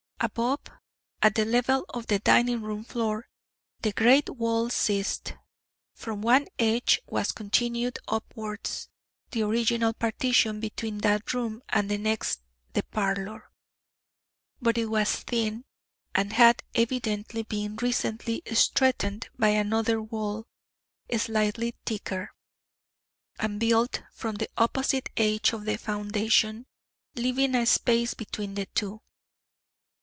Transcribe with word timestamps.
Above, 0.23 0.59
at 1.23 1.33
the 1.33 1.43
level 1.43 1.83
of 1.89 2.05
the 2.05 2.19
dining 2.19 2.61
room 2.61 2.83
floor, 2.83 3.27
the 3.79 3.91
great 3.91 4.29
wall 4.29 4.69
ceased. 4.69 5.33
From 5.95 6.21
one 6.21 6.45
edge 6.59 7.01
was 7.07 7.31
continued 7.31 7.97
upwards 8.07 8.87
the 9.31 9.41
original 9.41 9.93
partition 9.93 10.59
between 10.59 10.99
that 10.99 11.33
room 11.33 11.63
and 11.69 11.89
the 11.89 11.97
next 11.97 12.43
the 12.73 12.83
parlor; 12.83 13.51
but 14.61 14.77
it 14.77 14.85
was 14.91 15.11
thin, 15.23 15.65
and 16.13 16.33
had 16.33 16.61
evidently 16.75 17.41
been 17.41 17.77
recently 17.77 18.43
strengthened 18.53 19.27
by 19.39 19.49
another 19.49 19.99
wall, 19.99 20.45
slightly 21.17 21.73
thicker, 21.83 22.29
and 23.39 23.59
built 23.59 24.03
from 24.13 24.35
the 24.35 24.49
opposite 24.55 25.09
edge 25.17 25.51
of 25.51 25.65
the 25.65 25.77
foundation, 25.79 26.67
leaving 27.15 27.55
a 27.55 27.65
space 27.65 28.13
between 28.13 28.53
the 28.53 28.67
two. 28.67 29.01